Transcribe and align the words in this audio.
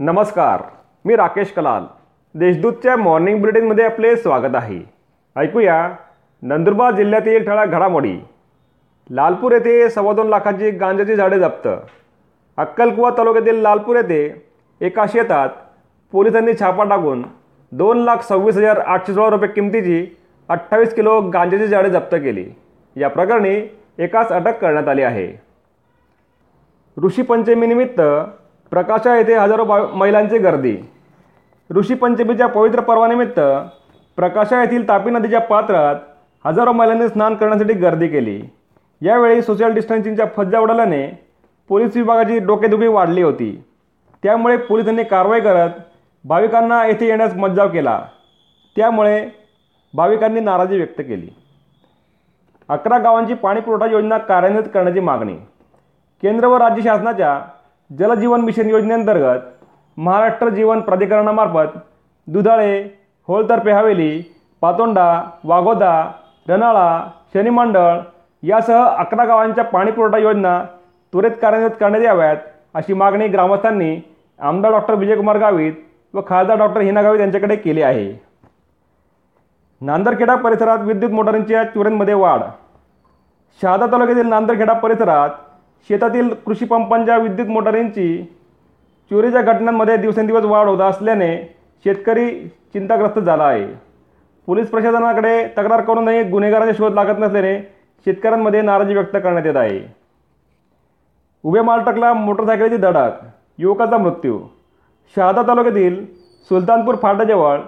नमस्कार 0.00 0.62
मी 1.04 1.16
राकेश 1.16 1.50
कलाल. 1.52 1.84
देशदूतच्या 2.34 2.96
मॉर्निंग 2.96 3.40
बुलेटिनमध्ये 3.40 3.84
आपले 3.84 4.14
स्वागत 4.16 4.54
आहे. 4.54 4.78
ऐकूया 5.36 5.90
नंदुरबार 6.42 6.94
जिल्ह्यातील 6.94 7.44
ठळा 7.46 7.64
घडामोडी. 7.64 8.14
लालपूर 9.10 9.52
येथे 9.52 9.88
सव्वा 9.90 10.12
दोन 10.12 10.28
लाखांची 10.28 10.70
गांजाची 10.70 11.16
झाडे 11.16 11.38
जप्त. 11.38 11.68
अक्कलकुवा 12.56 13.10
तालुक्यातील 13.18 13.60
लालपूर 13.62 13.96
येथे 13.96 14.46
एका 14.80 15.06
शेतात 15.12 15.48
पोलिसांनी 16.12 16.52
छापा 16.60 16.84
टाकून 16.84 17.24
दोन 17.72 17.98
लाख 17.98 18.22
सव्वीस 18.28 18.56
हजार 18.56 18.78
आठशे 18.78 19.14
सोळा 19.14 19.30
रुपये 19.30 19.48
किमतीची 19.48 20.06
अठ्ठावीस 20.48 20.94
किलो 20.94 21.20
गांजाची 21.20 21.66
झाडे 21.66 21.90
जप्त 21.90 22.14
केली. 22.14 22.46
या 22.96 23.08
प्रकरणी 23.08 23.60
एकास 23.98 24.28
अटक 24.28 24.60
करण्यात 24.60 24.88
आली 24.88 25.02
आहे. 25.02 25.32
ऋषीपंचमीनिमित्त 27.04 28.00
प्रकाशा 28.70 29.16
येथे 29.16 29.34
हजारो 29.34 29.64
बा 29.64 29.78
महिलांची 29.94 30.38
गर्दी. 30.38 30.76
ऋषीपंचमीच्या 31.74 32.46
पवित्र 32.46 32.80
पर्वानिमित्त 32.80 33.40
प्रकाशा 34.16 34.62
येथील 34.62 34.88
तापी 34.88 35.10
नदीच्या 35.10 35.40
पात्रात 35.40 35.94
हजारो 36.46 36.72
महिलांनी 36.72 37.08
स्नान 37.08 37.34
करण्यासाठी 37.34 37.72
गर्दी 37.72 38.08
केली. 38.08 38.42
यावेळी 39.02 39.42
सोशल 39.42 39.72
डिस्टन्सिंगच्या 39.72 40.26
फज्जा 40.36 40.60
उडाल्याने 40.60 41.06
पोलीस 41.68 41.96
विभागाची 41.96 42.38
डोकेदुखी 42.38 42.86
वाढली 42.86 43.22
होती. 43.22 43.64
त्यामुळे 44.22 44.56
पोलिसांनी 44.56 45.04
कारवाई 45.04 45.40
करत 45.40 45.70
भाविकांना 46.24 46.86
येथे 46.86 47.06
येण्यास 47.06 47.34
मज्जाव 47.34 47.68
केला. 47.68 48.02
त्यामुळे 48.76 49.28
भाविकांनी 49.94 50.40
नाराजी 50.40 50.76
व्यक्त 50.76 51.00
केली. 51.00 51.28
अकरा 52.68 52.98
गावांची 52.98 53.34
पाणीपुरवठा 53.34 53.86
योजना 53.86 54.18
कार्यान्वित 54.18 54.64
करण्याची 54.74 55.00
मागणी. 55.00 55.36
केंद्र 56.22 56.46
व 56.46 56.56
राज्य 56.56 56.82
शासनाच्या 56.82 57.40
जलजीवन 57.90 58.40
मिशन 58.40 58.68
योजनेअंतर्गत 58.68 59.44
महाराष्ट्र 59.96 60.48
जीवन 60.48 60.80
प्राधिकरणामार्फत 60.80 61.78
दुधाळे 62.26 62.82
होळतर्फे 63.28 63.72
हवेली 63.72 64.22
पातोंडा 64.60 65.22
वाघोदा 65.44 66.10
रनाळा 66.48 67.06
शनिमंडळ 67.34 67.98
यासह 68.42 68.84
अकरा 68.84 69.24
गावांच्या 69.24 69.64
पाणीपुरवठा 69.64 70.18
योजना 70.18 70.62
त्वरित 71.12 71.30
कार्यान्वित 71.42 71.76
करण्यात 71.80 72.04
याव्यात 72.04 72.36
अशी 72.74 72.92
मागणी 72.92 73.28
ग्रामस्थांनी 73.28 74.00
आमदार 74.38 74.72
डॉक्टर 74.72 74.94
विजयकुमार 74.94 75.38
गावित 75.38 75.72
व 76.14 76.20
खासदार 76.26 76.58
डॉक्टर 76.58 76.80
हिना 76.80 77.02
गावित 77.02 77.20
यांच्याकडे 77.20 77.56
केली 77.56 77.82
आहे. 77.82 78.12
नांदरखेडा 79.80 80.34
परिसरात 80.34 80.78
विद्युत 80.78 81.12
मोटारींच्या 81.12 81.64
चुऱ्यांमध्ये 81.64 82.14
वाढ. 82.14 82.40
शहादा 83.62 83.86
तालुक्यातील 83.86 84.26
नांदरखेडा 84.26 84.72
परिसरात 84.72 85.30
शेतातील 85.88 86.32
कृषी 86.46 86.64
पंपांच्या 86.64 87.16
विद्युत 87.16 87.48
मोटारींची 87.48 88.22
चोरीच्या 89.10 89.42
घटनांमध्ये 89.42 89.96
दिवसेंदिवस 89.96 90.44
वाढ 90.44 90.68
होत 90.68 90.80
असल्याने 90.80 91.36
शेतकरी 91.84 92.30
चिंताग्रस्त 92.72 93.18
झाला 93.18 93.44
आहे. 93.44 93.66
पोलीस 94.48 94.70
प्रशासनाकडे 94.70 95.44
तक्रार 95.56 95.80
करूनही 95.80 96.22
गुन्हेगारांचा 96.22 96.72
शोध 96.78 96.94
लागत 96.94 97.18
नसल्याने 97.18 97.58
शेतकऱ्यांमध्ये 98.06 98.60
नाराजी 98.62 98.94
व्यक्त 98.94 99.16
करण्यात 99.16 99.46
येत 99.46 99.56
आहे. 99.56 99.80
उभ्या 101.44 101.62
मालटकला 101.62 102.12
मोटरसायकलीची 102.12 102.76
धडक 102.76 103.24
युवकाचा 103.58 103.98
मृत्यू. 103.98 104.38
शहादा 105.16 105.42
तालुक्यातील 105.48 106.04
सुलतानपूर 106.50 106.96
फाटाजवळ 107.02 107.58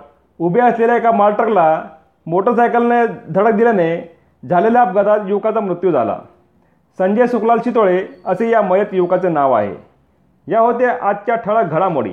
उभ्या 0.40 0.64
असलेल्या 0.66 0.96
एका 0.96 1.10
मालट्रकला 1.12 1.82
मोटरसायकलने 2.26 3.04
धडक 3.30 3.54
दिल्याने 3.54 3.96
झालेल्या 4.42 4.82
अपघातात 4.82 5.28
युवकाचा 5.28 5.60
मृत्यू 5.60 5.90
झाला. 5.90 6.18
संजय 6.98 7.26
सुखलाल 7.26 7.58
चितोळे 7.58 8.06
असे 8.24 8.50
या 8.50 8.62
मयत 8.62 8.86
युवकाचे 8.92 9.28
नाव 9.28 9.52
आहे. 9.52 9.74
या 10.48 10.60
होत्या 10.60 10.98
आजच्या 11.02 11.34
ठळक 11.34 11.64
घडामोडी. 11.64 12.12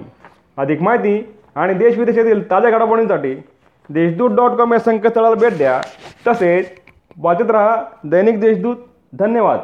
अधिक 0.57 0.81
माहिती 0.81 1.35
आणि 1.55 1.73
देशविदेशातील 1.73 2.51
ताज्या 2.51 2.71
घडामोडींसाठी 2.71 3.35
देशदूत 3.89 4.31
डॉट 4.31 4.51
कॉम 4.51 4.73
या 4.73 4.79
संकेतस्थळाला 4.79 5.35
भेट 5.35 5.57
द्या. 5.57 5.81
तसेच 6.27 6.71
वाचत 7.17 7.51
रहा 7.51 7.75
दैनिक 8.03 8.41
देशदूत. 8.41 8.75
धन्यवाद. 9.13 9.59